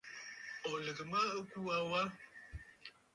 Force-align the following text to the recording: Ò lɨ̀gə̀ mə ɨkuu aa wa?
Ò 0.69 0.73
lɨ̀gə̀ 0.85 1.05
mə 1.11 1.19
ɨkuu 1.39 1.69
aa 1.75 1.83
wa? 1.89 2.01